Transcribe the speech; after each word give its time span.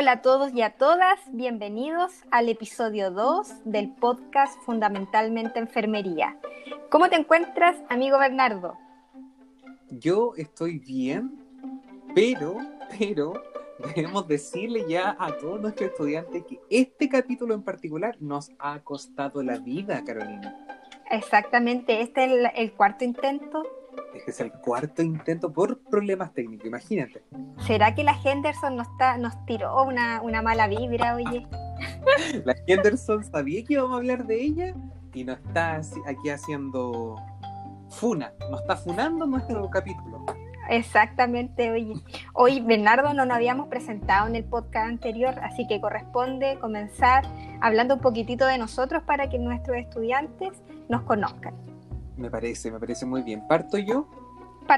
Hola 0.00 0.12
a 0.12 0.22
todos 0.22 0.54
y 0.54 0.62
a 0.62 0.70
todas, 0.70 1.20
bienvenidos 1.30 2.24
al 2.30 2.48
episodio 2.48 3.10
2 3.10 3.66
del 3.66 3.90
podcast 3.90 4.58
Fundamentalmente 4.62 5.58
Enfermería. 5.58 6.38
¿Cómo 6.88 7.10
te 7.10 7.16
encuentras, 7.16 7.76
amigo 7.90 8.18
Bernardo? 8.18 8.78
Yo 9.90 10.32
estoy 10.38 10.78
bien, 10.78 11.38
pero, 12.14 12.56
pero, 12.98 13.34
debemos 13.94 14.26
decirle 14.26 14.86
ya 14.88 15.18
a 15.20 15.36
todos 15.36 15.60
nuestros 15.60 15.90
estudiantes 15.90 16.44
que 16.46 16.58
este 16.70 17.10
capítulo 17.10 17.52
en 17.52 17.62
particular 17.62 18.16
nos 18.20 18.52
ha 18.58 18.80
costado 18.80 19.42
la 19.42 19.58
vida, 19.58 20.02
Carolina. 20.02 20.66
Exactamente, 21.10 22.00
este 22.00 22.24
es 22.24 22.32
el, 22.32 22.46
el 22.56 22.72
cuarto 22.72 23.04
intento 23.04 23.64
este 24.14 24.30
es 24.30 24.40
el 24.40 24.52
cuarto 24.52 25.02
intento 25.02 25.52
por 25.52 25.78
problemas 25.84 26.32
técnicos, 26.32 26.66
imagínate. 26.66 27.22
¿Será 27.66 27.94
que 27.94 28.04
la 28.04 28.16
Henderson 28.22 28.76
nos, 28.76 29.46
tiró 29.46 29.82
una, 29.84 30.20
una 30.22 30.42
mala 30.42 30.68
vibra, 30.68 31.14
oye? 31.14 31.46
la 32.44 32.54
Henderson 32.66 33.24
sabía 33.24 33.64
que 33.64 33.74
íbamos 33.74 33.92
a 33.92 33.96
hablar 33.96 34.26
de 34.26 34.42
ella 34.42 34.74
y 35.14 35.24
nos 35.24 35.38
está 35.38 35.80
aquí 36.06 36.30
haciendo 36.30 37.16
funa, 37.88 38.32
nos 38.50 38.60
está 38.60 38.76
funando 38.76 39.26
nuestro 39.26 39.68
capítulo. 39.70 40.24
Exactamente, 40.68 41.72
oye. 41.72 41.94
Hoy, 42.32 42.60
Bernardo, 42.60 43.12
no 43.12 43.24
nos 43.24 43.36
habíamos 43.36 43.66
presentado 43.68 44.28
en 44.28 44.36
el 44.36 44.44
podcast 44.44 44.88
anterior, 44.88 45.34
así 45.42 45.66
que 45.66 45.80
corresponde 45.80 46.58
comenzar 46.60 47.24
hablando 47.60 47.94
un 47.94 48.00
poquitito 48.00 48.46
de 48.46 48.56
nosotros 48.56 49.02
para 49.02 49.28
que 49.28 49.38
nuestros 49.38 49.76
estudiantes 49.78 50.62
nos 50.88 51.02
conozcan. 51.02 51.69
Me 52.20 52.30
parece, 52.30 52.70
me 52.70 52.78
parece 52.78 53.06
muy 53.06 53.22
bien. 53.22 53.46
¿Parto 53.48 53.78
yo? 53.78 54.06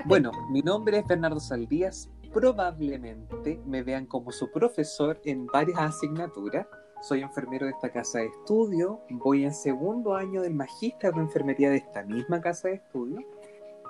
Bueno, 0.05 0.31
mi 0.51 0.63
nombre 0.63 0.99
es 0.99 1.07
Bernardo 1.07 1.41
Saldías. 1.41 2.09
Probablemente 2.33 3.61
me 3.67 3.83
vean 3.83 4.07
como 4.07 4.31
su 4.31 4.51
profesor 4.53 5.21
en 5.25 5.47
varias 5.47 5.79
asignaturas. 5.81 6.67
Soy 7.03 7.21
enfermero 7.21 7.67
de 7.67 7.73
esta 7.73 7.91
casa 7.91 8.21
de 8.21 8.27
estudio. 8.27 9.01
Voy 9.11 9.45
en 9.45 9.53
segundo 9.53 10.15
año 10.15 10.41
del 10.43 10.55
magíster 10.55 11.13
de 11.13 11.21
enfermería 11.21 11.71
de 11.71 11.79
esta 11.79 12.05
misma 12.05 12.41
casa 12.41 12.69
de 12.69 12.75
estudio. 12.75 13.19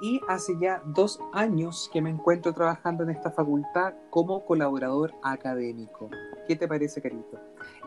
Y 0.00 0.18
hace 0.28 0.54
ya 0.58 0.82
dos 0.86 1.20
años 1.34 1.90
que 1.92 2.00
me 2.00 2.08
encuentro 2.08 2.54
trabajando 2.54 3.04
en 3.04 3.10
esta 3.10 3.30
facultad 3.30 3.92
como 4.08 4.44
colaborador 4.46 5.12
académico. 5.22 6.08
¿Qué 6.48 6.56
te 6.56 6.66
parece, 6.66 7.02
Carito? 7.02 7.38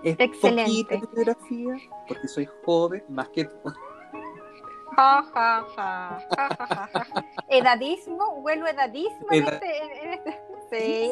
Es 0.03 0.16
Excelente. 0.19 1.02
porque 2.07 2.27
soy 2.27 2.47
joven 2.63 3.03
más 3.09 3.29
que 3.29 3.45
tú. 3.45 3.73
Edadismo, 7.49 8.41
vuelvo 8.41 8.67
edadismo 8.67 9.27
en, 9.31 9.43
este, 9.43 10.13
este, 10.13 10.45
Sí. 10.71 11.11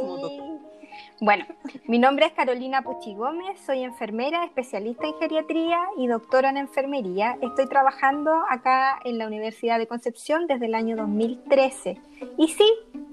Bueno, 1.20 1.46
mi 1.88 2.00
nombre 2.00 2.26
es 2.26 2.34
Carolina 2.34 2.82
Puchi 2.82 3.16
Gómez, 3.16 3.60
soy 3.66 3.84
enfermera, 3.84 4.44
especialista 4.46 5.08
en 5.08 5.14
geriatría 5.20 5.80
y 5.98 6.08
doctora 6.08 6.50
en 6.50 6.58
enfermería. 6.58 7.38
Estoy 7.42 7.68
trabajando 7.68 8.44
acá 8.50 9.00
en 9.06 9.18
la 9.18 9.28
Universidad 9.28 9.80
de 9.80 9.88
Concepción 9.88 10.48
desde 10.48 10.66
el 10.66 10.76
año 10.76 10.96
2013. 10.98 11.98
Y 12.38 12.48
sí, 12.50 12.70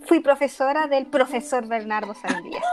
fui 0.06 0.20
profesora 0.20 0.86
del 0.88 1.06
profesor 1.06 1.66
Bernardo 1.66 2.14
Sandías. 2.14 2.64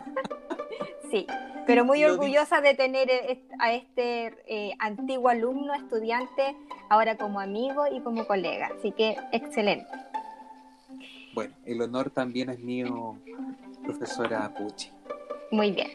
sí, 1.10 1.26
pero 1.66 1.84
muy 1.84 2.04
orgullosa 2.04 2.60
de 2.60 2.74
tener 2.74 3.10
e, 3.10 3.44
a 3.58 3.72
este 3.72 4.34
eh, 4.46 4.74
antiguo 4.78 5.28
alumno, 5.28 5.74
estudiante, 5.74 6.56
ahora 6.88 7.16
como 7.16 7.40
amigo 7.40 7.84
y 7.90 8.00
como 8.00 8.26
colega. 8.26 8.70
Así 8.78 8.92
que 8.92 9.16
excelente. 9.32 9.90
Bueno, 11.34 11.54
el 11.64 11.80
honor 11.80 12.10
también 12.10 12.50
es 12.50 12.58
mío, 12.58 13.16
profesora 13.82 14.52
Pucci. 14.54 14.90
Muy 15.50 15.72
bien. 15.72 15.90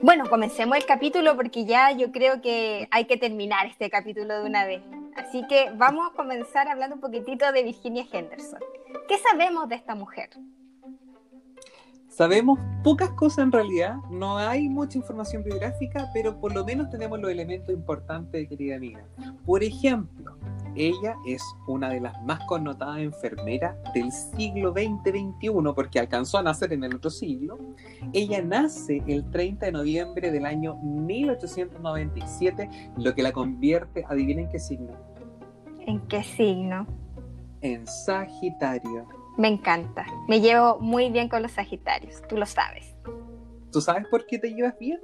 Bueno, 0.00 0.28
comencemos 0.28 0.76
el 0.76 0.84
capítulo 0.84 1.36
porque 1.36 1.64
ya 1.64 1.90
yo 1.92 2.12
creo 2.12 2.40
que 2.42 2.88
hay 2.90 3.06
que 3.06 3.16
terminar 3.16 3.66
este 3.66 3.90
capítulo 3.90 4.40
de 4.40 4.44
una 4.44 4.66
vez. 4.66 4.82
Así 5.16 5.46
que 5.46 5.70
vamos 5.76 6.10
a 6.10 6.16
comenzar 6.16 6.68
hablando 6.68 6.96
un 6.96 7.00
poquitito 7.00 7.50
de 7.52 7.62
Virginia 7.62 8.04
Henderson. 8.12 8.60
¿Qué 9.08 9.18
sabemos 9.18 9.68
de 9.68 9.76
esta 9.76 9.94
mujer? 9.94 10.30
Sabemos 12.16 12.60
pocas 12.84 13.10
cosas 13.10 13.44
en 13.44 13.50
realidad, 13.50 13.96
no 14.08 14.38
hay 14.38 14.68
mucha 14.68 14.98
información 14.98 15.42
biográfica, 15.42 16.08
pero 16.14 16.38
por 16.38 16.54
lo 16.54 16.64
menos 16.64 16.88
tenemos 16.88 17.18
los 17.18 17.28
elementos 17.28 17.74
importantes, 17.74 18.48
querida 18.48 18.76
amiga. 18.76 19.04
Por 19.44 19.64
ejemplo, 19.64 20.36
ella 20.76 21.16
es 21.26 21.42
una 21.66 21.88
de 21.88 22.00
las 22.00 22.22
más 22.22 22.38
connotadas 22.46 23.00
enfermeras 23.00 23.74
del 23.94 24.12
siglo 24.12 24.72
XX-XXI, 24.72 25.74
porque 25.74 25.98
alcanzó 25.98 26.38
a 26.38 26.44
nacer 26.44 26.72
en 26.72 26.84
el 26.84 26.94
otro 26.94 27.10
siglo. 27.10 27.58
Ella 28.12 28.40
nace 28.42 29.02
el 29.08 29.28
30 29.32 29.66
de 29.66 29.72
noviembre 29.72 30.30
del 30.30 30.46
año 30.46 30.76
1897, 30.76 32.92
lo 32.96 33.12
que 33.12 33.24
la 33.24 33.32
convierte, 33.32 34.04
adivinen 34.08 34.48
qué 34.48 34.60
signo. 34.60 34.92
¿En 35.84 35.98
qué 36.06 36.22
signo? 36.22 36.86
En 37.60 37.84
Sagitario. 37.88 39.08
Me 39.36 39.48
encanta. 39.48 40.06
Me 40.28 40.40
llevo 40.40 40.78
muy 40.78 41.10
bien 41.10 41.28
con 41.28 41.42
los 41.42 41.52
Sagitarios, 41.52 42.22
tú 42.28 42.36
lo 42.36 42.46
sabes. 42.46 42.94
¿Tú 43.72 43.80
sabes 43.80 44.06
por 44.08 44.26
qué 44.26 44.38
te 44.38 44.54
llevas 44.54 44.78
bien? 44.78 45.00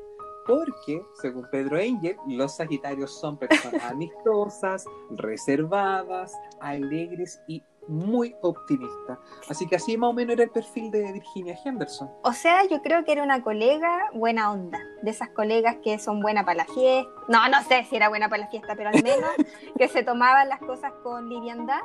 Porque, 0.46 1.02
según 1.20 1.48
Pedro 1.50 1.78
Engel, 1.78 2.16
los 2.26 2.56
Sagitarios 2.56 3.18
son 3.18 3.36
personas 3.36 3.82
amistosas, 3.90 4.84
reservadas, 5.10 6.32
alegres 6.60 7.40
y 7.48 7.62
muy 7.88 8.36
optimistas. 8.42 9.18
Así 9.48 9.66
que 9.66 9.76
así 9.76 9.96
más 9.96 10.10
o 10.10 10.12
menos 10.12 10.34
era 10.34 10.44
el 10.44 10.50
perfil 10.50 10.92
de 10.92 11.12
Virginia 11.12 11.58
Henderson. 11.64 12.08
O 12.22 12.32
sea, 12.32 12.64
yo 12.68 12.82
creo 12.82 13.04
que 13.04 13.10
era 13.10 13.24
una 13.24 13.42
colega 13.42 14.10
buena 14.14 14.52
onda, 14.52 14.78
de 15.02 15.10
esas 15.10 15.30
colegas 15.30 15.78
que 15.82 15.98
son 15.98 16.20
buenas 16.20 16.44
para 16.44 16.58
la 16.58 16.64
fiesta. 16.66 17.10
No, 17.28 17.48
no 17.48 17.62
sé 17.64 17.84
si 17.90 17.96
era 17.96 18.08
buena 18.08 18.28
para 18.28 18.44
la 18.44 18.48
fiesta, 18.48 18.76
pero 18.76 18.90
al 18.90 19.02
menos 19.02 19.30
que 19.76 19.88
se 19.88 20.04
tomaban 20.04 20.48
las 20.48 20.60
cosas 20.60 20.92
con 21.02 21.28
liviandad 21.28 21.80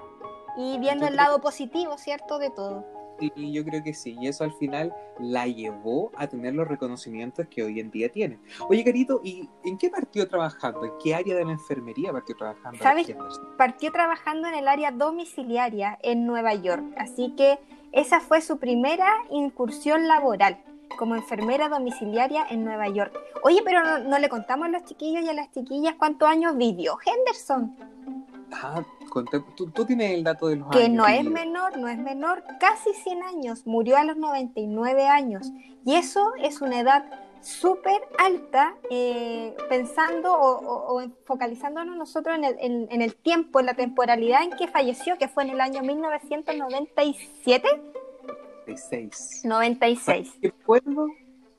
y 0.57 0.77
viendo 0.79 1.07
el 1.07 1.15
lado 1.15 1.39
positivo, 1.39 1.97
¿cierto? 1.97 2.39
De 2.39 2.49
todo. 2.49 2.85
Sí, 3.19 3.53
yo 3.53 3.63
creo 3.63 3.81
que 3.81 3.93
sí, 3.93 4.17
y 4.19 4.27
eso 4.27 4.43
al 4.43 4.51
final 4.53 4.93
la 5.19 5.47
llevó 5.47 6.11
a 6.17 6.27
tener 6.27 6.53
los 6.53 6.67
reconocimientos 6.67 7.47
que 7.47 7.63
hoy 7.63 7.79
en 7.79 7.89
día 7.89 8.11
tiene. 8.11 8.39
Oye, 8.67 8.83
Carito, 8.83 9.21
¿y 9.23 9.49
en 9.63 9.77
qué 9.77 9.89
partió 9.89 10.27
trabajando? 10.27 10.83
¿En 10.83 10.91
qué 11.01 11.15
área 11.15 11.35
de 11.35 11.45
la 11.45 11.53
enfermería 11.53 12.11
partió 12.11 12.35
trabajando? 12.35 12.83
¿Sabes? 12.83 13.15
Partió 13.57 13.91
trabajando 13.91 14.49
en 14.49 14.55
el 14.55 14.67
área 14.67 14.91
domiciliaria 14.91 15.97
en 16.01 16.25
Nueva 16.25 16.53
York, 16.55 16.83
así 16.97 17.33
que 17.37 17.57
esa 17.93 18.19
fue 18.19 18.41
su 18.41 18.57
primera 18.57 19.07
incursión 19.29 20.07
laboral 20.07 20.57
como 20.97 21.15
enfermera 21.15 21.69
domiciliaria 21.69 22.45
en 22.49 22.65
Nueva 22.65 22.89
York. 22.89 23.17
Oye, 23.43 23.61
pero 23.63 23.83
no, 23.83 23.99
no 23.99 24.19
le 24.19 24.29
contamos 24.29 24.67
a 24.67 24.69
los 24.69 24.83
chiquillos 24.83 25.23
y 25.23 25.29
a 25.29 25.33
las 25.33 25.51
chiquillas 25.51 25.95
cuántos 25.97 26.27
años 26.27 26.57
vivió 26.57 26.97
Henderson. 27.05 27.75
Ah, 28.51 28.83
tú, 29.55 29.85
tienes 29.85 30.11
el 30.11 30.23
dato 30.23 30.47
de 30.47 30.57
los 30.57 30.69
que 30.69 30.79
años. 30.79 30.89
Que 30.89 30.95
no 30.95 31.07
es 31.07 31.23
menor, 31.23 31.77
no 31.77 31.87
es 31.87 31.97
menor, 31.97 32.43
casi 32.59 32.93
100 32.93 33.23
años, 33.23 33.65
murió 33.65 33.97
a 33.97 34.03
los 34.03 34.17
99 34.17 35.07
años. 35.07 35.51
Y 35.85 35.95
eso 35.95 36.33
es 36.41 36.61
una 36.61 36.79
edad 36.79 37.05
súper 37.41 38.01
alta, 38.17 38.75
eh, 38.89 39.55
pensando 39.69 40.33
o, 40.33 41.01
focalizándonos 41.25 41.95
nosotros 41.95 42.35
en 42.35 42.43
el, 42.43 42.55
en, 42.59 43.01
el, 43.01 43.15
tiempo, 43.15 43.59
en 43.59 43.67
la 43.67 43.75
temporalidad 43.75 44.43
en 44.43 44.51
que 44.51 44.67
falleció, 44.67 45.17
que 45.17 45.27
fue 45.27 45.43
en 45.43 45.51
el 45.51 45.61
año 45.61 45.81
1997. 45.83 47.67
96. 48.65 49.41
96. 49.45 50.39
Recuerdo, 50.41 51.07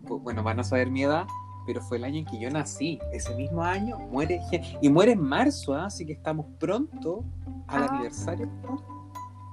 bueno, 0.01 0.43
van 0.43 0.59
a 0.61 0.65
saber 0.65 0.91
mi 0.91 1.05
edad, 1.05 1.27
pero 1.67 1.83
fue 1.83 1.99
el 1.99 2.05
año 2.05 2.19
en 2.19 2.25
que 2.25 2.39
yo 2.39 2.49
nací. 2.51 2.99
Ese 3.13 3.35
mismo 3.35 3.63
año 3.63 3.99
muere 3.99 4.41
y 4.81 4.89
muere 4.89 5.13
en 5.13 5.23
marzo, 5.23 5.75
¿ah? 5.75 5.87
así 5.87 6.07
que 6.07 6.13
estamos 6.13 6.47
pronto 6.59 7.25
al 7.67 7.83
ah. 7.83 7.89
aniversario. 7.91 8.49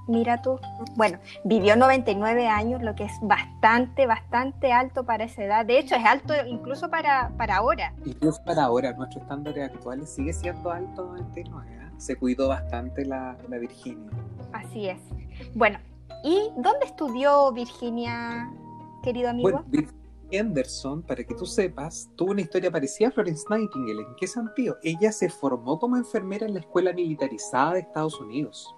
Mira 0.06 0.42
tú. 0.42 0.60
Bueno, 0.96 1.18
vivió 1.44 1.76
99 1.76 2.46
años, 2.46 2.82
lo 2.82 2.94
que 2.94 3.04
es 3.04 3.12
bastante, 3.22 4.06
bastante 4.06 4.70
alto 4.72 5.04
para 5.04 5.24
esa 5.24 5.44
edad. 5.44 5.64
De 5.64 5.78
hecho, 5.78 5.94
es 5.94 6.04
alto 6.04 6.34
incluso 6.46 6.90
para, 6.90 7.30
para 7.38 7.56
ahora. 7.56 7.94
Incluso 8.04 8.42
para 8.44 8.64
ahora, 8.64 8.92
nuestro 8.92 9.22
estándar 9.22 9.58
actual 9.58 10.06
sigue 10.06 10.32
siendo 10.32 10.70
alto 10.70 11.04
99. 11.04 11.78
¿ah? 11.80 11.90
Se 11.96 12.16
cuidó 12.16 12.48
bastante 12.48 13.06
la, 13.06 13.36
la 13.48 13.58
Virginia. 13.58 14.10
Así 14.52 14.88
es. 14.88 15.00
Bueno, 15.54 15.78
¿y 16.22 16.50
dónde 16.56 16.84
estudió 16.84 17.50
Virginia, 17.52 18.52
querido 19.02 19.30
amigo? 19.30 19.64
Bueno, 19.64 19.88
Henderson, 20.30 21.02
para 21.02 21.24
que 21.24 21.34
tú 21.34 21.46
sepas, 21.46 22.10
tuvo 22.16 22.32
una 22.32 22.40
historia 22.40 22.70
parecida 22.70 23.08
a 23.08 23.10
Florence 23.12 23.44
Nightingale. 23.48 24.02
¿En 24.02 24.16
qué 24.16 24.26
sentido? 24.26 24.76
Ella 24.82 25.12
se 25.12 25.28
formó 25.28 25.78
como 25.78 25.96
enfermera 25.96 26.46
en 26.46 26.54
la 26.54 26.60
escuela 26.60 26.92
militarizada 26.92 27.74
de 27.74 27.80
Estados 27.80 28.20
Unidos. 28.20 28.74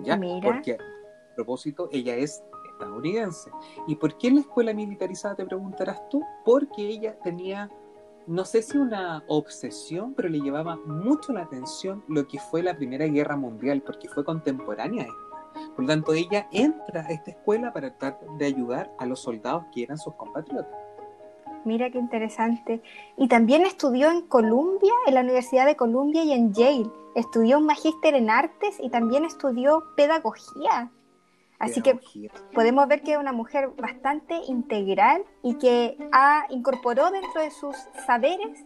¿Ya? 0.00 0.18
Porque, 0.42 0.74
a 0.74 1.34
propósito, 1.36 1.88
ella 1.92 2.16
es 2.16 2.42
estadounidense. 2.72 3.50
¿Y 3.86 3.96
por 3.96 4.16
qué 4.18 4.28
en 4.28 4.36
la 4.36 4.40
escuela 4.42 4.74
militarizada 4.74 5.36
te 5.36 5.46
preguntarás 5.46 6.08
tú? 6.08 6.22
Porque 6.44 6.86
ella 6.86 7.18
tenía, 7.22 7.70
no 8.26 8.44
sé 8.44 8.62
si 8.62 8.76
una 8.78 9.24
obsesión, 9.28 10.14
pero 10.14 10.28
le 10.28 10.40
llevaba 10.40 10.76
mucho 10.76 11.32
la 11.32 11.42
atención 11.42 12.04
lo 12.08 12.26
que 12.26 12.38
fue 12.38 12.62
la 12.62 12.76
Primera 12.76 13.06
Guerra 13.06 13.36
Mundial, 13.36 13.82
porque 13.82 14.08
fue 14.08 14.24
contemporánea 14.24 15.04
a 15.04 15.70
Por 15.74 15.84
lo 15.84 15.88
tanto, 15.88 16.12
ella 16.12 16.48
entra 16.52 17.02
a 17.02 17.10
esta 17.10 17.30
escuela 17.30 17.72
para 17.72 17.96
tratar 17.96 18.26
de 18.38 18.46
ayudar 18.46 18.92
a 18.98 19.06
los 19.06 19.20
soldados 19.20 19.64
que 19.72 19.84
eran 19.84 19.98
sus 19.98 20.14
compatriotas. 20.14 20.83
Mira 21.64 21.90
qué 21.90 21.98
interesante. 21.98 22.82
Y 23.16 23.28
también 23.28 23.62
estudió 23.62 24.10
en 24.10 24.22
Columbia, 24.22 24.92
en 25.06 25.14
la 25.14 25.20
Universidad 25.20 25.66
de 25.66 25.76
Columbia 25.76 26.24
y 26.24 26.32
en 26.32 26.52
Yale. 26.52 26.90
Estudió 27.14 27.58
un 27.58 27.66
magíster 27.66 28.14
en 28.14 28.30
artes 28.30 28.76
y 28.80 28.90
también 28.90 29.24
estudió 29.24 29.84
pedagogía. 29.96 30.90
Así 31.58 31.80
que 31.80 31.98
podemos 32.52 32.86
ver 32.88 33.02
que 33.02 33.12
es 33.12 33.18
una 33.18 33.32
mujer 33.32 33.70
bastante 33.78 34.36
integral 34.48 35.24
y 35.42 35.54
que 35.54 35.96
ha 36.12 36.46
incorporó 36.50 37.10
dentro 37.10 37.40
de 37.40 37.50
sus 37.50 37.76
saberes 38.06 38.64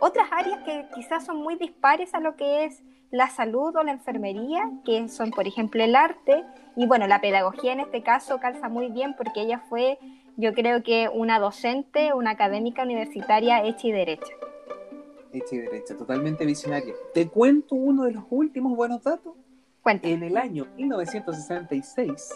otras 0.00 0.28
áreas 0.30 0.60
que 0.64 0.86
quizás 0.94 1.24
son 1.24 1.38
muy 1.38 1.56
dispares 1.56 2.14
a 2.14 2.20
lo 2.20 2.36
que 2.36 2.64
es 2.64 2.82
la 3.10 3.28
salud 3.28 3.74
o 3.74 3.82
la 3.82 3.92
enfermería, 3.92 4.70
que 4.84 5.08
son, 5.08 5.30
por 5.30 5.46
ejemplo, 5.46 5.82
el 5.82 5.96
arte. 5.96 6.44
Y 6.76 6.86
bueno, 6.86 7.06
la 7.06 7.20
pedagogía 7.20 7.72
en 7.72 7.80
este 7.80 8.02
caso 8.02 8.38
calza 8.38 8.68
muy 8.68 8.90
bien 8.90 9.14
porque 9.16 9.40
ella 9.40 9.60
fue, 9.68 9.98
yo 10.38 10.54
creo 10.54 10.84
que 10.84 11.08
una 11.12 11.40
docente, 11.40 12.14
una 12.14 12.30
académica 12.30 12.84
universitaria 12.84 13.64
hecha 13.64 13.88
y 13.88 13.92
derecha. 13.92 14.32
Hecha 15.32 15.56
y 15.56 15.58
derecha, 15.58 15.96
totalmente 15.96 16.46
visionaria. 16.46 16.94
Te 17.12 17.28
cuento 17.28 17.74
uno 17.74 18.04
de 18.04 18.12
los 18.12 18.24
últimos 18.30 18.74
buenos 18.76 19.02
datos. 19.02 19.34
En 19.84 20.22
el 20.22 20.36
año 20.36 20.66
1966, 20.76 22.30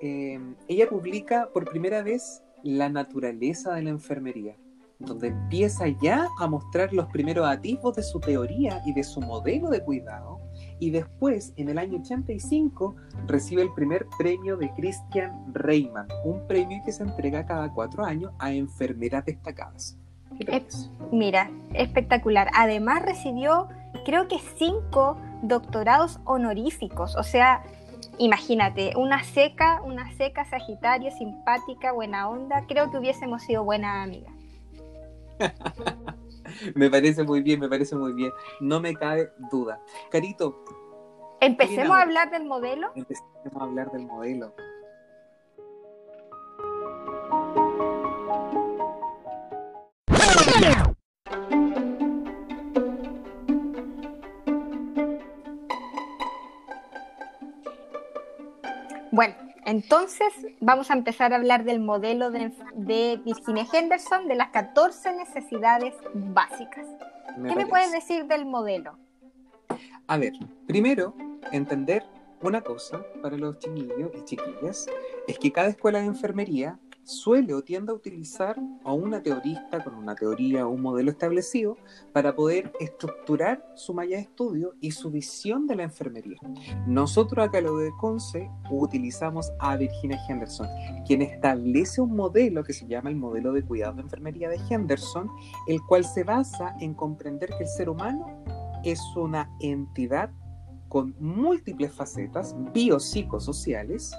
em, 0.00 0.54
ella 0.68 0.88
publica 0.88 1.48
por 1.52 1.68
primera 1.68 2.02
vez 2.02 2.42
La 2.62 2.88
naturaleza 2.88 3.74
de 3.74 3.82
la 3.82 3.90
enfermería, 3.90 4.54
donde 4.98 5.28
empieza 5.28 5.88
ya 5.88 6.28
a 6.38 6.46
mostrar 6.46 6.92
los 6.92 7.06
primeros 7.06 7.48
atisbos 7.48 7.96
de 7.96 8.02
su 8.02 8.20
teoría 8.20 8.82
y 8.86 8.92
de 8.92 9.02
su 9.02 9.20
modelo 9.20 9.68
de 9.68 9.82
cuidado, 9.82 10.39
y 10.80 10.90
después, 10.90 11.52
en 11.56 11.68
el 11.68 11.78
año 11.78 12.00
85, 12.00 12.96
recibe 13.26 13.62
el 13.62 13.72
primer 13.74 14.06
premio 14.18 14.56
de 14.56 14.72
Christian 14.72 15.52
Reimann, 15.52 16.08
un 16.24 16.46
premio 16.48 16.80
que 16.84 16.90
se 16.90 17.02
entrega 17.02 17.46
cada 17.46 17.72
cuatro 17.72 18.04
años 18.04 18.32
a 18.38 18.50
enfermeras 18.50 19.26
destacadas. 19.26 19.98
mira, 21.12 21.50
espectacular. 21.74 22.48
Además 22.54 23.02
recibió, 23.02 23.68
creo 24.06 24.26
que 24.26 24.38
cinco 24.56 25.18
doctorados 25.42 26.18
honoríficos, 26.24 27.14
o 27.16 27.22
sea, 27.22 27.62
imagínate, 28.18 28.92
una 28.96 29.22
seca, 29.22 29.82
una 29.82 30.10
seca 30.16 30.46
Sagitario, 30.46 31.10
simpática, 31.10 31.92
buena 31.92 32.28
onda, 32.28 32.64
creo 32.66 32.90
que 32.90 32.98
hubiésemos 32.98 33.42
sido 33.42 33.64
buena 33.64 34.02
amiga. 34.02 34.30
me 36.74 36.90
parece 36.90 37.24
muy 37.24 37.42
bien, 37.42 37.60
me 37.60 37.68
parece 37.68 37.96
muy 37.96 38.12
bien, 38.12 38.32
no 38.60 38.80
me 38.80 38.94
cabe 38.94 39.30
duda. 39.50 39.80
Carito. 40.10 40.64
Empecemos 41.40 41.96
a 41.96 42.02
hablar 42.02 42.30
del 42.30 42.44
modelo. 42.44 42.92
Empecemos 42.94 43.56
a 43.58 43.62
hablar 43.62 43.90
del 43.92 44.06
modelo. 44.06 44.54
Entonces 59.70 60.32
vamos 60.60 60.90
a 60.90 60.94
empezar 60.94 61.32
a 61.32 61.36
hablar 61.36 61.64
del 61.64 61.80
modelo 61.80 62.30
de, 62.30 63.20
Virginia 63.24 63.66
Henderson 63.72 64.26
de 64.26 64.34
las 64.34 64.50
14 64.50 65.14
necesidades 65.14 65.94
básicas. 66.12 66.86
¿Qué 67.36 67.54
me 67.54 67.66
puedes 67.66 67.92
decir 67.92 68.26
del 68.26 68.46
modelo? 68.46 68.98
A 70.08 70.16
ver, 70.18 70.32
primero, 70.66 71.14
entender 71.52 72.04
una 72.42 72.60
cosa 72.62 73.00
para 73.22 73.36
los 73.36 73.58
chiquillos 73.58 74.10
y 74.18 74.24
chiquillas, 74.24 74.88
es 75.28 75.38
que 75.38 75.52
cada 75.52 75.68
escuela 75.68 76.00
de 76.00 76.06
enfermería 76.06 76.78
suele 77.10 77.54
o 77.54 77.62
tiende 77.62 77.92
a 77.92 77.94
utilizar 77.94 78.56
a 78.84 78.92
una 78.92 79.22
teorista 79.22 79.82
con 79.82 79.94
una 79.94 80.14
teoría 80.14 80.66
o 80.66 80.70
un 80.70 80.80
modelo 80.80 81.10
establecido 81.10 81.76
para 82.12 82.34
poder 82.34 82.72
estructurar 82.78 83.64
su 83.74 83.92
malla 83.92 84.16
de 84.16 84.22
estudio 84.22 84.74
y 84.80 84.92
su 84.92 85.10
visión 85.10 85.66
de 85.66 85.76
la 85.76 85.82
enfermería. 85.82 86.38
Nosotros 86.86 87.46
acá 87.46 87.58
en 87.58 87.64
la 87.64 87.72
de 87.72 87.90
Conce 87.98 88.50
utilizamos 88.70 89.50
a 89.58 89.76
Virginia 89.76 90.20
Henderson, 90.28 90.68
quien 91.06 91.22
establece 91.22 92.00
un 92.00 92.14
modelo 92.14 92.62
que 92.62 92.72
se 92.72 92.86
llama 92.86 93.10
el 93.10 93.16
modelo 93.16 93.52
de 93.52 93.64
cuidado 93.64 93.94
de 93.94 94.02
enfermería 94.02 94.48
de 94.48 94.60
Henderson, 94.68 95.28
el 95.66 95.80
cual 95.82 96.04
se 96.04 96.22
basa 96.24 96.76
en 96.80 96.94
comprender 96.94 97.50
que 97.50 97.64
el 97.64 97.68
ser 97.68 97.88
humano 97.88 98.44
es 98.84 99.00
una 99.16 99.50
entidad 99.60 100.30
con 100.88 101.14
múltiples 101.20 101.92
facetas 101.92 102.54
biopsicosociales 102.72 104.12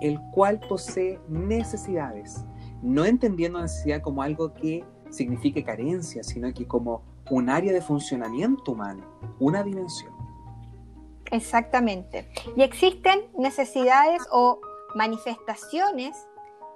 el 0.00 0.20
cual 0.32 0.60
posee 0.60 1.18
necesidades, 1.28 2.44
no 2.82 3.04
entendiendo 3.04 3.60
necesidad 3.60 4.02
como 4.02 4.22
algo 4.22 4.52
que 4.54 4.84
signifique 5.10 5.64
carencia, 5.64 6.22
sino 6.22 6.52
que 6.52 6.66
como 6.66 7.02
un 7.30 7.48
área 7.48 7.72
de 7.72 7.80
funcionamiento 7.80 8.72
humano, 8.72 9.04
una 9.38 9.62
dimensión. 9.62 10.12
Exactamente. 11.30 12.28
Y 12.56 12.62
existen 12.62 13.20
necesidades 13.36 14.22
o 14.30 14.60
manifestaciones 14.94 16.16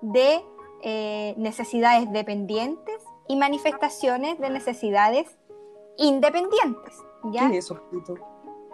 de 0.03 0.43
eh, 0.83 1.35
necesidades 1.37 2.11
dependientes 2.13 3.03
y 3.29 3.37
manifestaciones 3.37 4.39
de 4.41 4.51
necesidades 4.51 5.39
independientes. 5.97 6.97
¿ya? 7.33 7.49
¿Qué 7.49 7.59
es 7.59 7.67
eso, 7.67 7.81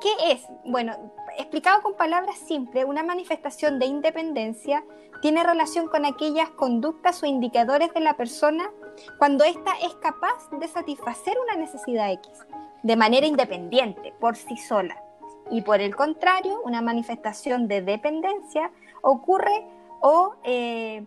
¿Qué 0.00 0.32
es? 0.32 0.46
Bueno, 0.64 0.94
explicado 1.38 1.82
con 1.82 1.94
palabras 1.94 2.38
simples, 2.38 2.84
una 2.84 3.02
manifestación 3.02 3.78
de 3.78 3.86
independencia 3.86 4.84
tiene 5.22 5.42
relación 5.42 5.88
con 5.88 6.04
aquellas 6.04 6.50
conductas 6.50 7.22
o 7.22 7.26
indicadores 7.26 7.92
de 7.94 8.00
la 8.00 8.16
persona 8.16 8.70
cuando 9.18 9.44
ésta 9.44 9.72
es 9.82 9.94
capaz 9.96 10.50
de 10.50 10.68
satisfacer 10.68 11.36
una 11.38 11.56
necesidad 11.56 12.12
X 12.12 12.46
de 12.82 12.96
manera 12.96 13.26
independiente, 13.26 14.14
por 14.20 14.36
sí 14.36 14.56
sola. 14.56 15.02
Y 15.50 15.62
por 15.62 15.80
el 15.80 15.96
contrario, 15.96 16.60
una 16.64 16.82
manifestación 16.82 17.68
de 17.68 17.82
dependencia 17.82 18.70
ocurre 19.02 19.66
o, 20.00 20.34
eh, 20.44 21.04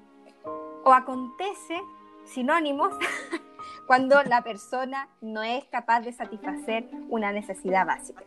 o 0.84 0.92
acontece, 0.92 1.82
sinónimos, 2.26 2.94
cuando 3.88 4.22
la 4.24 4.44
persona 4.44 5.10
no 5.22 5.44
es 5.44 5.66
capaz 5.66 6.02
de 6.02 6.14
satisfacer 6.14 6.90
una 7.10 7.32
necesidad 7.32 7.86
básica. 7.86 8.24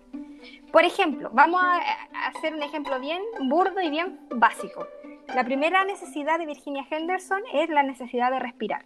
Por 0.71 0.85
ejemplo, 0.85 1.31
vamos 1.33 1.61
a 1.62 2.29
hacer 2.29 2.55
un 2.55 2.62
ejemplo 2.62 2.99
bien 3.00 3.23
burdo 3.49 3.81
y 3.81 3.91
bien 3.91 4.20
básico. 4.31 4.87
La 5.34 5.44
primera 5.44 5.84
necesidad 5.84 6.39
de 6.39 6.46
Virginia 6.46 6.87
Henderson 6.91 7.43
es 7.53 7.69
la 7.70 7.82
necesidad 7.82 8.31
de 8.31 8.39
respirar. 8.39 8.84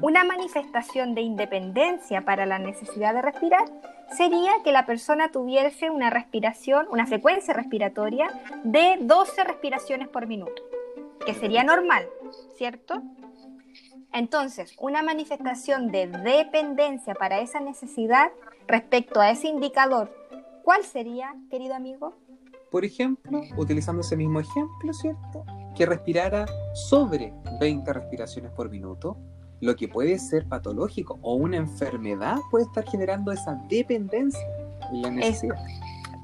Una 0.00 0.24
manifestación 0.24 1.14
de 1.14 1.22
independencia 1.22 2.22
para 2.22 2.46
la 2.46 2.58
necesidad 2.58 3.14
de 3.14 3.22
respirar 3.22 3.64
sería 4.16 4.52
que 4.64 4.72
la 4.72 4.86
persona 4.86 5.30
tuviese 5.30 5.90
una 5.90 6.10
respiración, 6.10 6.86
una 6.90 7.06
frecuencia 7.06 7.54
respiratoria 7.54 8.28
de 8.64 8.98
12 9.00 9.44
respiraciones 9.44 10.08
por 10.08 10.26
minuto, 10.26 10.62
que 11.24 11.34
sería 11.34 11.64
normal, 11.64 12.06
¿cierto? 12.56 13.02
Entonces, 14.12 14.74
una 14.80 15.02
manifestación 15.02 15.92
de 15.92 16.06
dependencia 16.06 17.14
para 17.14 17.40
esa 17.40 17.60
necesidad 17.60 18.30
respecto 18.66 19.20
a 19.20 19.30
ese 19.30 19.48
indicador 19.48 20.19
¿Cuál 20.64 20.84
sería, 20.84 21.34
querido 21.50 21.74
amigo? 21.74 22.14
Por 22.70 22.84
ejemplo, 22.84 23.42
utilizando 23.56 24.02
ese 24.02 24.16
mismo 24.16 24.40
ejemplo, 24.40 24.92
¿cierto? 24.92 25.44
Que 25.74 25.86
respirara 25.86 26.46
sobre 26.74 27.32
20 27.60 27.92
respiraciones 27.92 28.52
por 28.52 28.70
minuto, 28.70 29.16
lo 29.60 29.76
que 29.76 29.88
puede 29.88 30.18
ser 30.18 30.46
patológico 30.46 31.18
o 31.22 31.34
una 31.34 31.56
enfermedad 31.56 32.38
puede 32.50 32.64
estar 32.64 32.84
generando 32.84 33.32
esa 33.32 33.60
dependencia 33.68 34.40
y 34.92 35.02
la 35.02 35.10
necesidad. 35.10 35.56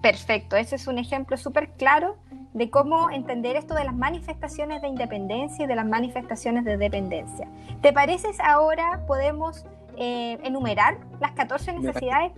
perfecto, 0.02 0.56
ese 0.56 0.76
es 0.76 0.86
un 0.86 0.98
ejemplo 0.98 1.36
súper 1.36 1.72
claro 1.72 2.16
de 2.54 2.70
cómo 2.70 3.10
entender 3.10 3.56
esto 3.56 3.74
de 3.74 3.84
las 3.84 3.94
manifestaciones 3.94 4.80
de 4.80 4.88
independencia 4.88 5.64
y 5.64 5.68
de 5.68 5.74
las 5.74 5.84
manifestaciones 5.84 6.64
de 6.64 6.78
dependencia. 6.78 7.48
¿Te 7.82 7.92
parece 7.92 8.28
ahora 8.42 9.04
podemos 9.06 9.66
eh, 9.98 10.38
enumerar 10.42 10.98
las 11.20 11.32
14 11.32 11.74
necesidades 11.74 12.32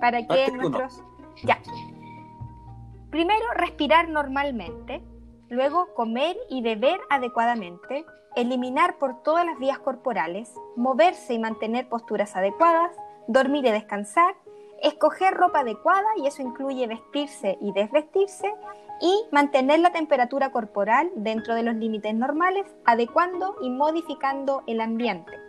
para 0.00 0.26
que 0.26 0.50
nuestros... 0.52 1.02
Ya. 1.42 1.58
Primero, 3.10 3.44
respirar 3.54 4.08
normalmente. 4.08 5.02
Luego, 5.48 5.92
comer 5.94 6.36
y 6.48 6.62
beber 6.62 7.00
adecuadamente. 7.10 8.04
Eliminar 8.34 8.98
por 8.98 9.22
todas 9.22 9.46
las 9.46 9.58
vías 9.58 9.78
corporales. 9.78 10.52
Moverse 10.76 11.34
y 11.34 11.38
mantener 11.38 11.88
posturas 11.88 12.34
adecuadas. 12.36 12.92
Dormir 13.28 13.64
y 13.66 13.70
descansar. 13.70 14.34
Escoger 14.82 15.34
ropa 15.34 15.60
adecuada 15.60 16.08
y 16.16 16.26
eso 16.26 16.42
incluye 16.42 16.86
vestirse 16.86 17.56
y 17.60 17.72
desvestirse. 17.72 18.52
Y 19.00 19.24
mantener 19.32 19.80
la 19.80 19.92
temperatura 19.92 20.50
corporal 20.50 21.10
dentro 21.16 21.54
de 21.54 21.62
los 21.62 21.74
límites 21.74 22.14
normales, 22.14 22.66
adecuando 22.84 23.56
y 23.60 23.70
modificando 23.70 24.62
el 24.66 24.80
ambiente. 24.80 25.43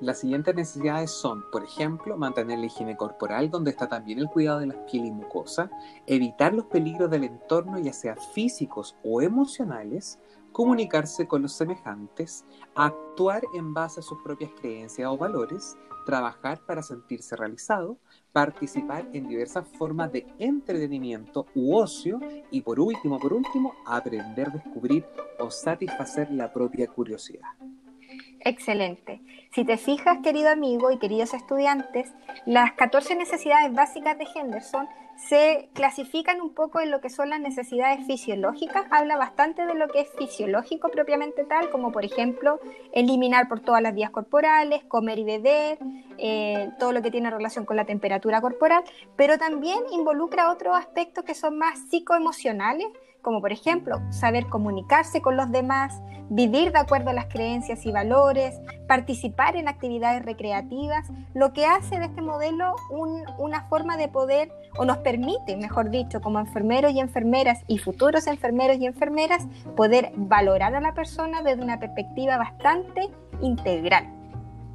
Las 0.00 0.20
siguientes 0.20 0.54
necesidades 0.54 1.10
son, 1.10 1.44
por 1.50 1.64
ejemplo, 1.64 2.16
mantener 2.16 2.58
la 2.58 2.66
higiene 2.66 2.96
corporal, 2.96 3.50
donde 3.50 3.70
está 3.70 3.88
también 3.88 4.18
el 4.18 4.28
cuidado 4.28 4.60
de 4.60 4.66
las 4.66 4.76
pieles 4.90 5.10
y 5.10 5.12
mucosa, 5.12 5.70
evitar 6.06 6.54
los 6.54 6.66
peligros 6.66 7.10
del 7.10 7.24
entorno, 7.24 7.78
ya 7.78 7.92
sea 7.92 8.16
físicos 8.16 8.96
o 9.04 9.22
emocionales, 9.22 10.18
comunicarse 10.52 11.26
con 11.26 11.42
los 11.42 11.52
semejantes, 11.52 12.44
actuar 12.74 13.42
en 13.54 13.74
base 13.74 14.00
a 14.00 14.02
sus 14.02 14.18
propias 14.22 14.50
creencias 14.60 15.08
o 15.08 15.16
valores, 15.16 15.76
trabajar 16.06 16.60
para 16.66 16.82
sentirse 16.82 17.36
realizado, 17.36 17.98
participar 18.32 19.06
en 19.12 19.28
diversas 19.28 19.68
formas 19.76 20.10
de 20.10 20.26
entretenimiento 20.38 21.46
u 21.54 21.76
ocio 21.76 22.18
y 22.50 22.62
por 22.62 22.80
último, 22.80 23.18
por 23.18 23.34
último, 23.34 23.74
aprender, 23.84 24.50
descubrir 24.50 25.04
o 25.38 25.50
satisfacer 25.50 26.30
la 26.30 26.52
propia 26.52 26.86
curiosidad. 26.86 27.50
Excelente. 28.40 29.20
Si 29.52 29.64
te 29.64 29.76
fijas, 29.76 30.18
querido 30.22 30.50
amigo 30.50 30.90
y 30.90 30.98
queridos 30.98 31.34
estudiantes, 31.34 32.12
las 32.46 32.72
14 32.72 33.16
necesidades 33.16 33.72
básicas 33.72 34.16
de 34.18 34.26
Henderson 34.34 34.88
se 35.18 35.68
clasifican 35.72 36.40
un 36.40 36.54
poco 36.54 36.80
en 36.80 36.92
lo 36.92 37.00
que 37.00 37.10
son 37.10 37.30
las 37.30 37.40
necesidades 37.40 38.06
fisiológicas. 38.06 38.86
Habla 38.90 39.16
bastante 39.16 39.66
de 39.66 39.74
lo 39.74 39.88
que 39.88 40.00
es 40.00 40.08
fisiológico 40.16 40.90
propiamente 40.90 41.44
tal, 41.44 41.70
como 41.70 41.90
por 41.90 42.04
ejemplo 42.04 42.60
eliminar 42.92 43.48
por 43.48 43.60
todas 43.60 43.82
las 43.82 43.94
vías 43.94 44.10
corporales, 44.10 44.84
comer 44.84 45.18
y 45.18 45.24
beber, 45.24 45.78
eh, 46.18 46.70
todo 46.78 46.92
lo 46.92 47.02
que 47.02 47.10
tiene 47.10 47.30
relación 47.30 47.64
con 47.64 47.76
la 47.76 47.84
temperatura 47.84 48.40
corporal, 48.40 48.84
pero 49.16 49.38
también 49.38 49.80
involucra 49.90 50.52
otros 50.52 50.76
aspectos 50.76 51.24
que 51.24 51.34
son 51.34 51.58
más 51.58 51.80
psicoemocionales, 51.90 52.86
como 53.28 53.42
por 53.42 53.52
ejemplo 53.52 54.00
saber 54.08 54.46
comunicarse 54.46 55.20
con 55.20 55.36
los 55.36 55.52
demás, 55.52 56.00
vivir 56.30 56.72
de 56.72 56.78
acuerdo 56.78 57.10
a 57.10 57.12
las 57.12 57.26
creencias 57.26 57.84
y 57.84 57.92
valores, 57.92 58.58
participar 58.86 59.54
en 59.54 59.68
actividades 59.68 60.24
recreativas, 60.24 61.10
lo 61.34 61.52
que 61.52 61.66
hace 61.66 61.98
de 61.98 62.06
este 62.06 62.22
modelo 62.22 62.74
una 63.36 63.64
forma 63.64 63.98
de 63.98 64.08
poder, 64.08 64.50
o 64.78 64.86
nos 64.86 64.96
permite, 64.98 65.58
mejor 65.58 65.90
dicho, 65.90 66.22
como 66.22 66.40
enfermeros 66.40 66.92
y 66.92 67.00
enfermeras 67.00 67.60
y 67.66 67.76
futuros 67.76 68.26
enfermeros 68.26 68.78
y 68.78 68.86
enfermeras, 68.86 69.46
poder 69.76 70.10
valorar 70.16 70.74
a 70.74 70.80
la 70.80 70.94
persona 70.94 71.42
desde 71.42 71.62
una 71.62 71.78
perspectiva 71.78 72.38
bastante 72.38 73.10
integral. 73.42 74.06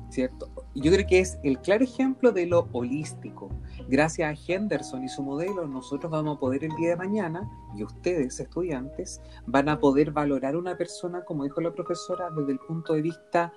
¿Cierto? 0.09 0.52
Yo 0.75 0.91
creo 0.91 1.05
que 1.05 1.19
es 1.19 1.37
el 1.43 1.59
claro 1.59 1.83
ejemplo 1.83 2.31
de 2.31 2.47
lo 2.47 2.67
holístico, 2.71 3.49
Gracias 3.87 4.29
a 4.29 4.51
Henderson 4.51 5.03
y 5.03 5.09
su 5.09 5.21
modelo, 5.23 5.67
nosotros 5.67 6.11
vamos 6.11 6.37
a 6.37 6.39
poder 6.39 6.63
el 6.63 6.75
día 6.75 6.89
de 6.89 6.95
mañana, 6.95 7.49
y 7.75 7.83
ustedes, 7.83 8.39
estudiantes, 8.39 9.21
van 9.45 9.67
a 9.67 9.79
poder 9.79 10.11
valorar 10.11 10.55
a 10.55 10.57
una 10.57 10.77
persona, 10.77 11.23
como 11.25 11.43
dijo 11.43 11.59
la 11.59 11.73
profesora, 11.73 12.29
desde 12.31 12.53
el 12.53 12.59
punto 12.59 12.93
de 12.93 13.01
vista 13.01 13.51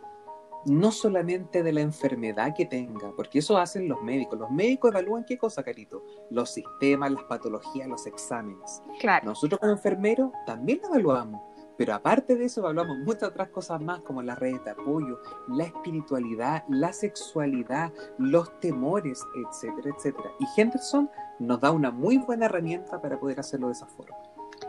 no 0.65 0.91
solamente 0.91 1.63
de 1.63 1.73
la 1.73 1.81
enfermedad 1.81 2.53
que 2.57 2.67
tenga, 2.67 3.13
porque 3.15 3.39
eso 3.39 3.57
hacen 3.57 3.89
los 3.89 4.03
médicos. 4.03 4.39
Los 4.39 4.51
médicos 4.51 4.91
evalúan 4.91 5.25
qué 5.25 5.39
cosa, 5.39 5.63
Carito, 5.63 6.03
los 6.31 6.51
sistemas, 6.51 7.13
las 7.13 7.23
patologías, 7.25 7.87
los 7.87 8.05
exámenes. 8.07 8.83
Claro. 8.99 9.27
Nosotros 9.27 9.61
como 9.61 9.73
enfermeros 9.73 10.33
también 10.45 10.81
lo 10.83 10.89
evaluamos 10.89 11.41
pero 11.76 11.95
aparte 11.95 12.37
de 12.37 12.47
eso, 12.47 12.66
hablamos 12.66 12.99
muchas 12.99 13.30
otras 13.30 13.49
cosas 13.49 13.80
más 13.80 14.00
como 14.00 14.23
la 14.23 14.35
red 14.35 14.61
de 14.61 14.71
apoyo, 14.71 15.21
la 15.49 15.64
espiritualidad, 15.64 16.64
la 16.68 16.92
sexualidad, 16.92 17.92
los 18.18 18.59
temores, 18.61 19.23
etcétera, 19.35 19.95
etcétera. 19.97 20.30
Y 20.40 20.61
Henderson 20.61 21.11
nos 21.38 21.61
da 21.61 21.71
una 21.71 21.90
muy 21.90 22.18
buena 22.18 22.47
herramienta 22.47 23.00
para 23.00 23.18
poder 23.18 23.40
hacerlo 23.40 23.66
de 23.66 23.75
esa 23.75 23.87
forma. 23.87 24.16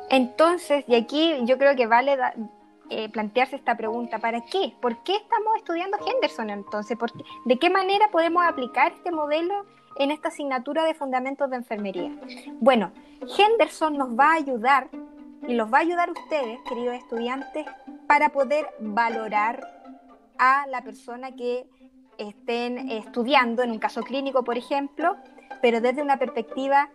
Entonces, 0.10 0.84
y 0.88 0.96
aquí 0.96 1.36
yo 1.46 1.58
creo 1.58 1.76
que 1.76 1.88
vale 1.88 2.18
eh, 2.90 3.10
plantearse 3.10 3.56
esta 3.56 3.76
pregunta, 3.76 4.20
¿para 4.20 4.42
qué? 4.42 4.74
¿Por 4.82 5.04
qué 5.04 5.16
estamos 5.16 5.56
estudiando 5.58 5.98
Henderson 6.06 6.50
entonces? 6.50 6.98
¿De 7.46 7.58
qué 7.58 7.70
manera 7.70 8.10
podemos 8.12 8.44
aplicar 8.46 8.92
este 8.92 9.12
modelo 9.12 9.66
en 9.98 10.12
esta 10.12 10.28
asignatura 10.28 10.84
de 10.84 10.94
fundamentos 10.94 11.50
de 11.50 11.56
enfermería? 11.58 12.12
Bueno, 12.60 12.92
Henderson 13.22 13.98
nos 13.98 14.10
va 14.10 14.32
a 14.32 14.36
ayudar 14.36 14.90
y 15.48 15.54
los 15.54 15.72
va 15.72 15.80
a 15.80 15.82
ayudar 15.82 16.12
ustedes, 16.12 16.60
queridos 16.68 16.96
estudiantes, 16.96 17.66
para 18.06 18.30
poder 18.30 18.68
valorar 18.80 19.66
a 20.38 20.68
la 20.68 20.82
persona 20.82 21.36
que 21.36 21.68
estén 22.18 22.90
estudiando, 22.92 23.64
en 23.64 23.72
un 23.72 23.80
caso 23.80 24.02
clínico, 24.02 24.44
por 24.44 24.58
ejemplo, 24.58 25.16
pero 25.62 25.82
desde 25.82 26.02
una 26.02 26.18
perspectiva 26.18 26.90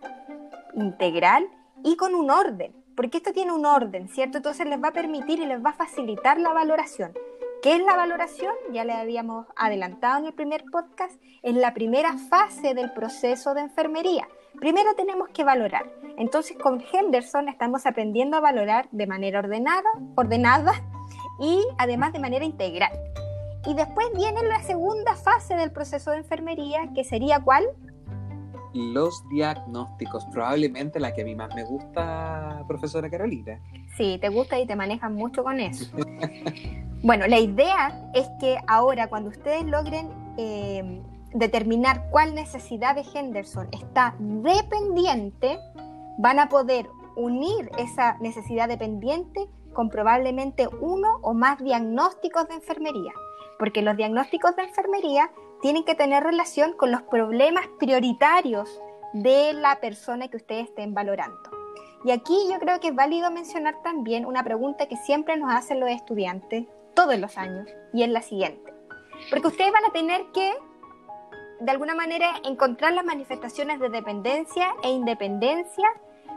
integral 0.75 1.47
y 1.83 1.95
con 1.95 2.15
un 2.15 2.29
orden, 2.29 2.73
porque 2.95 3.17
esto 3.17 3.33
tiene 3.33 3.51
un 3.51 3.65
orden, 3.65 4.07
¿cierto? 4.07 4.37
Entonces 4.37 4.67
les 4.67 4.81
va 4.81 4.89
a 4.89 4.93
permitir 4.93 5.39
y 5.39 5.45
les 5.45 5.63
va 5.63 5.71
a 5.71 5.73
facilitar 5.73 6.39
la 6.39 6.53
valoración. 6.53 7.13
¿Qué 7.61 7.75
es 7.75 7.81
la 7.81 7.95
valoración? 7.95 8.53
Ya 8.71 8.83
le 8.83 8.93
habíamos 8.93 9.47
adelantado 9.55 10.19
en 10.19 10.25
el 10.25 10.33
primer 10.33 10.65
podcast, 10.69 11.19
es 11.41 11.55
la 11.55 11.73
primera 11.73 12.17
fase 12.17 12.73
del 12.73 12.91
proceso 12.91 13.53
de 13.53 13.61
enfermería. 13.61 14.27
Primero 14.59 14.93
tenemos 14.95 15.29
que 15.29 15.43
valorar. 15.43 15.89
Entonces 16.17 16.57
con 16.61 16.81
Henderson 16.91 17.49
estamos 17.49 17.85
aprendiendo 17.85 18.37
a 18.37 18.39
valorar 18.39 18.87
de 18.91 19.07
manera 19.07 19.39
ordenada, 19.39 19.89
ordenada 20.15 20.73
y 21.39 21.59
además 21.77 22.13
de 22.13 22.19
manera 22.19 22.45
integral. 22.45 22.91
Y 23.65 23.73
después 23.73 24.07
viene 24.15 24.43
la 24.43 24.61
segunda 24.61 25.15
fase 25.15 25.55
del 25.55 25.71
proceso 25.71 26.11
de 26.11 26.17
enfermería, 26.17 26.89
que 26.93 27.03
sería 27.03 27.39
¿cuál? 27.39 27.63
Los 28.73 29.23
diagnósticos, 29.29 30.25
probablemente 30.31 30.99
la 30.99 31.13
que 31.13 31.21
a 31.21 31.25
mí 31.25 31.35
más 31.35 31.53
me 31.55 31.63
gusta, 31.63 32.63
profesora 32.67 33.09
Carolina. 33.09 33.59
Sí, 33.97 34.17
te 34.19 34.29
gusta 34.29 34.59
y 34.59 34.65
te 34.65 34.75
manejas 34.75 35.11
mucho 35.11 35.43
con 35.43 35.59
eso. 35.59 35.95
Bueno, 37.03 37.27
la 37.27 37.37
idea 37.37 38.09
es 38.13 38.29
que 38.39 38.57
ahora 38.65 39.07
cuando 39.07 39.29
ustedes 39.29 39.65
logren 39.65 40.07
eh, 40.37 41.01
determinar 41.33 42.07
cuál 42.11 42.33
necesidad 42.33 42.95
de 42.95 43.03
Henderson 43.13 43.67
está 43.73 44.15
dependiente, 44.19 45.59
van 46.17 46.39
a 46.39 46.49
poder 46.49 46.89
unir 47.15 47.69
esa 47.77 48.17
necesidad 48.19 48.67
dependiente 48.67 49.47
con 49.73 49.89
probablemente 49.89 50.67
uno 50.81 51.19
o 51.21 51.33
más 51.33 51.59
diagnósticos 51.59 52.47
de 52.47 52.55
enfermería, 52.55 53.11
porque 53.59 53.81
los 53.81 53.97
diagnósticos 53.97 54.55
de 54.55 54.63
enfermería 54.63 55.31
tienen 55.61 55.83
que 55.83 55.95
tener 55.95 56.23
relación 56.23 56.73
con 56.73 56.91
los 56.91 57.03
problemas 57.03 57.65
prioritarios 57.79 58.81
de 59.13 59.53
la 59.53 59.79
persona 59.79 60.27
que 60.27 60.37
ustedes 60.37 60.65
estén 60.69 60.93
valorando. 60.93 61.37
Y 62.05 62.11
aquí 62.11 62.35
yo 62.51 62.59
creo 62.59 62.79
que 62.79 62.89
es 62.89 62.95
válido 62.95 63.31
mencionar 63.31 63.81
también 63.81 64.25
una 64.25 64.43
pregunta 64.43 64.87
que 64.87 64.97
siempre 64.97 65.37
nos 65.37 65.53
hacen 65.53 65.79
los 65.79 65.89
estudiantes 65.89 66.65
todos 66.93 67.17
los 67.17 67.37
años 67.37 67.69
y 67.93 68.03
es 68.03 68.09
la 68.09 68.21
siguiente. 68.21 68.73
Porque 69.29 69.47
ustedes 69.47 69.71
van 69.71 69.85
a 69.85 69.93
tener 69.93 70.25
que, 70.33 70.51
de 71.63 71.71
alguna 71.71 71.95
manera, 71.95 72.33
encontrar 72.43 72.91
las 72.91 73.05
manifestaciones 73.05 73.79
de 73.79 73.87
dependencia 73.87 74.75
e 74.83 74.89
independencia 74.91 75.87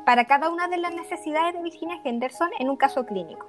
para 0.04 0.26
cada 0.26 0.50
una 0.50 0.68
de 0.68 0.76
las 0.76 0.94
necesidades 0.94 1.52
de 1.54 1.62
Virginia 1.62 2.00
Henderson 2.04 2.48
en 2.60 2.70
un 2.70 2.76
caso 2.76 3.04
clínico. 3.04 3.44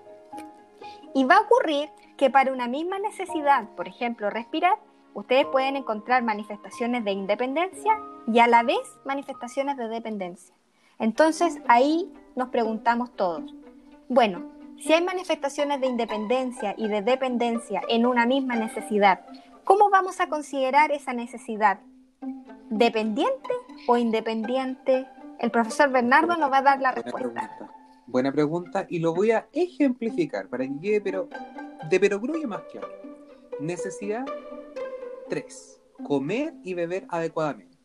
Y 1.14 1.26
va 1.26 1.36
a 1.36 1.42
ocurrir 1.42 1.90
que 2.18 2.32
para 2.32 2.52
una 2.52 2.68
misma 2.68 2.98
necesidad, 2.98 3.70
por 3.76 3.88
ejemplo, 3.88 4.32
respirar, 4.32 4.74
ustedes 5.14 5.46
pueden 5.46 5.76
encontrar 5.76 6.24
manifestaciones 6.24 7.06
de 7.06 7.12
independencia 7.12 8.00
y 8.26 8.40
a 8.40 8.48
la 8.48 8.64
vez 8.64 8.98
manifestaciones 9.06 9.78
de 9.78 9.88
dependencia. 9.88 10.56
Entonces 10.98 11.60
ahí 11.68 12.12
nos 12.36 12.50
preguntamos 12.50 13.16
todos, 13.16 13.54
bueno, 14.10 14.58
si 14.80 14.94
hay 14.94 15.04
manifestaciones 15.04 15.80
de 15.80 15.88
independencia 15.88 16.74
y 16.76 16.88
de 16.88 17.04
dependencia 17.04 17.82
en 17.88 18.08
una 18.08 18.26
misma 18.26 18.56
necesidad, 18.56 19.22
¿cómo 19.68 19.90
vamos 19.90 20.20
a 20.22 20.30
considerar 20.30 20.92
esa 20.92 21.14
necesidad? 21.14 21.80
¿Dependiente 22.70 23.54
o 23.88 23.98
independiente? 23.98 25.06
El 25.40 25.52
profesor 25.52 25.92
Bernardo 25.92 26.38
nos 26.38 26.50
va 26.50 26.60
a 26.60 26.62
dar 26.62 26.82
la 26.82 26.94
respuesta. 26.94 27.52
Buena 28.08 28.32
pregunta 28.32 28.88
y 28.90 29.00
lo 29.00 29.14
voy 29.14 29.32
a 29.32 29.48
ejemplificar 29.52 30.48
para 30.48 30.66
que 30.66 30.80
quede 30.80 31.02
pero, 31.02 31.28
de 31.90 32.00
perogrullo 32.00 32.48
más 32.48 32.62
claro. 32.72 32.88
Necesidad 33.60 34.26
3. 35.30 35.82
Comer 36.04 36.54
y 36.64 36.74
beber 36.74 37.06
adecuadamente 37.10 37.78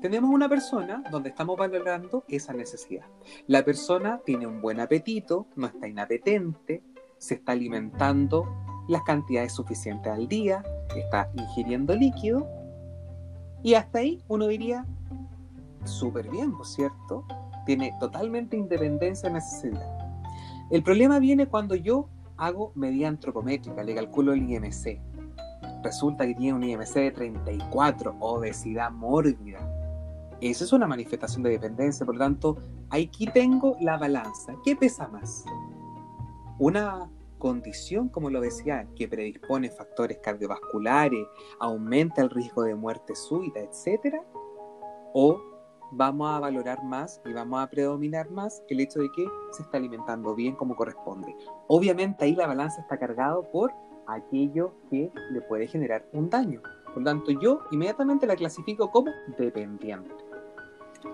tenemos 0.00 0.30
una 0.30 0.48
persona 0.48 1.02
donde 1.10 1.28
estamos 1.28 1.58
valorando 1.58 2.24
esa 2.28 2.54
necesidad. 2.54 3.04
La 3.46 3.64
persona 3.64 4.20
tiene 4.24 4.46
un 4.46 4.62
buen 4.62 4.80
apetito, 4.80 5.46
no 5.56 5.66
está 5.66 5.86
inapetente, 5.86 6.82
se 7.18 7.34
está 7.34 7.52
alimentando 7.52 8.46
las 8.88 9.02
cantidades 9.02 9.52
suficientes 9.52 10.12
al 10.12 10.28
día, 10.28 10.62
está 11.00 11.30
ingiriendo 11.34 11.94
líquido 11.94 12.46
y 13.62 13.74
hasta 13.74 13.98
ahí 13.98 14.22
uno 14.28 14.46
diría, 14.46 14.86
súper 15.84 16.28
bien, 16.28 16.52
¿no 16.52 16.62
es 16.62 16.74
cierto? 16.74 17.24
Tiene 17.66 17.92
totalmente 17.98 18.56
independencia 18.56 19.28
en 19.28 19.34
necesidad. 19.34 19.98
El 20.70 20.82
problema 20.82 21.18
viene 21.18 21.46
cuando 21.46 21.74
yo 21.74 22.08
hago 22.36 22.72
medida 22.74 23.08
antropométrica, 23.08 23.82
le 23.82 23.94
calculo 23.94 24.32
el 24.32 24.50
IMC. 24.50 25.00
Resulta 25.82 26.26
que 26.26 26.34
tiene 26.34 26.54
un 26.54 26.64
IMC 26.64 26.94
de 26.94 27.10
34, 27.10 28.16
obesidad 28.20 28.90
mórbida 28.90 29.60
esa 30.50 30.64
es 30.64 30.72
una 30.72 30.86
manifestación 30.86 31.42
de 31.42 31.50
dependencia, 31.50 32.04
por 32.04 32.16
lo 32.16 32.20
tanto, 32.20 32.58
aquí 32.90 33.26
tengo 33.26 33.76
la 33.80 33.96
balanza. 33.96 34.54
¿Qué 34.62 34.76
pesa 34.76 35.08
más? 35.08 35.44
Una 36.58 37.08
condición, 37.38 38.08
como 38.08 38.30
lo 38.30 38.40
decía, 38.40 38.86
que 38.96 39.08
predispone 39.08 39.70
factores 39.70 40.18
cardiovasculares, 40.18 41.26
aumenta 41.60 42.22
el 42.22 42.30
riesgo 42.30 42.62
de 42.62 42.74
muerte 42.74 43.14
súbita, 43.14 43.60
etcétera, 43.60 44.22
o 45.12 45.40
vamos 45.92 46.28
a 46.30 46.40
valorar 46.40 46.82
más 46.84 47.20
y 47.24 47.32
vamos 47.32 47.62
a 47.62 47.68
predominar 47.68 48.30
más 48.30 48.62
el 48.68 48.80
hecho 48.80 49.00
de 49.00 49.10
que 49.12 49.26
se 49.52 49.62
está 49.62 49.78
alimentando 49.78 50.34
bien 50.34 50.56
como 50.56 50.74
corresponde. 50.76 51.34
Obviamente 51.68 52.24
ahí 52.24 52.34
la 52.34 52.46
balanza 52.46 52.80
está 52.80 52.98
cargado 52.98 53.50
por 53.50 53.72
aquello 54.06 54.74
que 54.90 55.10
le 55.30 55.40
puede 55.42 55.66
generar 55.66 56.06
un 56.12 56.28
daño. 56.28 56.60
Por 56.86 56.98
lo 56.98 57.04
tanto, 57.04 57.30
yo 57.32 57.60
inmediatamente 57.70 58.26
la 58.26 58.36
clasifico 58.36 58.90
como 58.90 59.10
dependiente. 59.38 60.14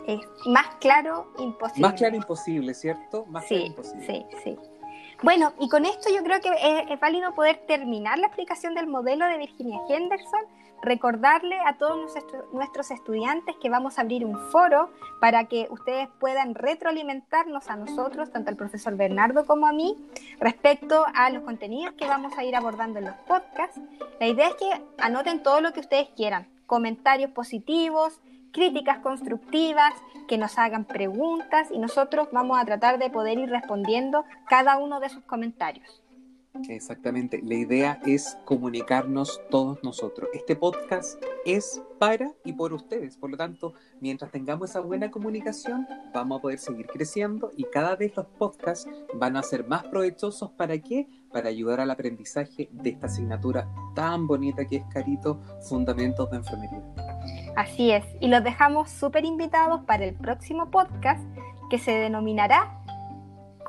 Es 0.07 0.21
más 0.47 0.77
claro 0.81 1.27
imposible. 1.39 1.89
Más 1.89 1.99
claro 1.99 2.17
imposible, 2.17 2.75
¿cierto? 2.75 3.27
Más 3.27 3.45
sí, 3.47 3.55
claro 3.55 3.67
imposible. 3.67 4.07
Sí, 4.07 4.27
sí. 4.45 4.59
Bueno, 5.23 5.53
y 5.61 5.69
con 5.69 5.85
esto 5.85 6.09
yo 6.09 6.23
creo 6.23 6.41
que 6.41 6.51
es, 6.89 6.99
válido 6.99 7.35
poder 7.35 7.59
terminar 7.67 8.19
la 8.19 8.29
explicación 8.29 8.75
del 8.75 8.87
modelo 8.87 9.27
de 9.27 9.37
Virginia 9.37 9.79
Henderson 9.89 10.41
recordarle 10.83 11.59
a 11.61 11.77
todos 11.77 12.11
nuestros 12.55 12.91
estudiantes 12.91 13.55
que 13.61 13.69
vamos 13.69 13.99
a 13.99 14.01
abrir 14.01 14.25
un 14.25 14.39
foro 14.51 14.89
para 15.21 15.45
que 15.45 15.69
ustedes 15.71 16.09
puedan 16.19 16.55
retroalimentarnos 16.55 17.69
a 17.69 17.77
nosotros, 17.77 18.33
tanto 18.33 18.49
al 18.49 18.57
profesor 18.57 18.97
Bernardo 18.97 19.45
como 19.45 19.67
a 19.67 19.73
mí, 19.73 19.95
respecto 20.39 21.05
a 21.15 21.29
los 21.29 21.43
contenidos 21.43 21.95
que 21.97 22.07
vamos 22.07 22.33
a 22.39 22.45
ir 22.45 22.57
abordando 22.57 22.99
en 22.99 23.05
los 23.07 23.15
podcasts. 23.29 23.79
La 24.21 24.27
idea 24.27 24.49
es 24.49 24.55
que 24.55 24.71
anoten 24.97 25.43
todo 25.43 25.61
lo 25.61 25.75
que 25.75 25.81
ustedes 25.81 26.09
quieran, 26.17 26.49
comentarios 26.67 27.31
positivos, 27.33 28.19
críticas 28.53 28.99
constructivas, 28.99 29.93
que 30.29 30.39
nos 30.39 30.59
hagan 30.59 30.85
preguntas 30.85 31.69
y 31.71 31.79
nosotros 31.79 32.29
vamos 32.33 32.59
a 32.59 32.65
tratar 32.65 32.99
de 32.99 33.11
poder 33.11 33.39
ir 33.39 33.51
respondiendo 33.51 34.25
cada 34.49 34.79
uno 34.79 35.01
de 35.01 35.09
sus 35.09 35.25
comentarios. 35.25 36.03
Exactamente, 36.69 37.41
la 37.45 37.55
idea 37.55 38.01
es 38.05 38.37
comunicarnos 38.45 39.41
todos 39.51 39.83
nosotros. 39.85 40.29
Este 40.35 40.57
podcast 40.57 41.23
es 41.47 41.81
para 41.99 42.33
y 42.45 42.53
por 42.53 42.73
ustedes, 42.73 43.17
por 43.17 43.31
lo 43.31 43.37
tanto, 43.37 43.75
mientras 44.01 44.33
tengamos 44.33 44.71
esa 44.71 44.81
buena 44.81 45.11
comunicación, 45.11 45.87
vamos 46.13 46.39
a 46.39 46.43
poder 46.43 46.59
seguir 46.59 46.87
creciendo 46.87 47.53
y 47.57 47.65
cada 47.65 47.95
vez 47.95 48.17
los 48.17 48.27
podcasts 48.27 48.89
van 49.15 49.37
a 49.37 49.43
ser 49.43 49.67
más 49.67 49.85
provechosos. 49.85 50.51
¿Para 50.53 50.77
qué? 50.79 51.07
Para 51.33 51.51
ayudar 51.51 51.81
al 51.81 51.91
aprendizaje 51.91 52.69
de 52.73 52.91
esta 52.91 53.07
asignatura 53.07 53.69
tan 53.95 54.27
bonita 54.27 54.67
que 54.67 54.77
es 54.77 54.85
Carito, 54.93 55.41
Fundamentos 55.69 56.29
de 56.31 56.37
Enfermería. 56.37 57.10
Así 57.57 57.91
es, 57.91 58.05
y 58.21 58.29
los 58.29 58.43
dejamos 58.45 58.91
súper 58.91 59.25
invitados 59.25 59.83
para 59.83 60.05
el 60.05 60.15
próximo 60.15 60.71
podcast 60.71 61.23
que 61.69 61.79
se 61.79 61.93
denominará 61.93 62.81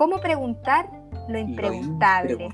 ¿Cómo 0.02 0.20
preguntar 0.20 0.90
lo 1.28 1.38
impreguntable? 1.38 2.50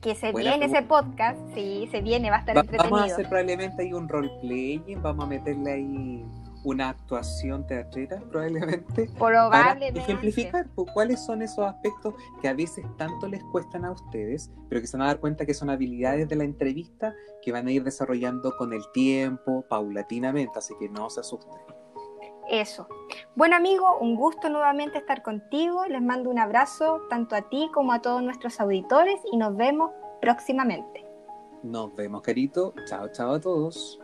Que 0.00 0.14
se 0.14 0.32
viene 0.32 0.66
ese 0.66 0.82
podcast, 0.82 1.36
sí, 1.52 1.88
se 1.90 2.00
viene, 2.00 2.30
va 2.30 2.36
a 2.36 2.38
estar 2.40 2.56
entretenido. 2.56 2.90
Vamos 2.90 3.10
a 3.10 3.14
hacer 3.14 3.28
probablemente 3.28 3.82
ahí 3.82 3.92
un 3.92 4.08
roleplaying, 4.08 5.02
vamos 5.02 5.24
a 5.24 5.28
meterle 5.28 5.72
ahí 5.72 6.24
una 6.64 6.90
actuación 6.90 7.66
teatrera, 7.66 8.20
probablemente. 8.30 9.10
Probablemente. 9.18 9.92
Para 9.92 10.04
ejemplificar 10.04 10.68
pues, 10.74 10.90
cuáles 10.92 11.24
son 11.24 11.42
esos 11.42 11.64
aspectos 11.64 12.14
que 12.40 12.48
a 12.48 12.54
veces 12.54 12.84
tanto 12.96 13.28
les 13.28 13.42
cuestan 13.44 13.84
a 13.84 13.92
ustedes, 13.92 14.50
pero 14.68 14.80
que 14.80 14.86
se 14.86 14.96
van 14.96 15.06
a 15.06 15.08
dar 15.08 15.20
cuenta 15.20 15.46
que 15.46 15.54
son 15.54 15.70
habilidades 15.70 16.28
de 16.28 16.36
la 16.36 16.44
entrevista 16.44 17.14
que 17.42 17.52
van 17.52 17.66
a 17.66 17.72
ir 17.72 17.82
desarrollando 17.82 18.56
con 18.56 18.72
el 18.72 18.82
tiempo, 18.92 19.64
paulatinamente, 19.68 20.58
así 20.58 20.74
que 20.78 20.88
no 20.88 21.10
se 21.10 21.20
asusten. 21.20 21.60
Eso. 22.48 22.88
Bueno 23.36 23.56
amigo, 23.56 23.98
un 24.00 24.16
gusto 24.16 24.48
nuevamente 24.48 24.98
estar 24.98 25.22
contigo. 25.22 25.86
Les 25.86 26.02
mando 26.02 26.28
un 26.28 26.38
abrazo 26.38 27.02
tanto 27.08 27.36
a 27.36 27.42
ti 27.42 27.70
como 27.72 27.92
a 27.92 28.02
todos 28.02 28.22
nuestros 28.22 28.60
auditores 28.60 29.20
y 29.30 29.36
nos 29.36 29.56
vemos 29.56 29.90
próximamente. 30.20 31.06
Nos 31.62 31.94
vemos, 31.94 32.22
querido. 32.22 32.74
Chao, 32.86 33.08
chao 33.12 33.34
a 33.34 33.40
todos. 33.40 34.01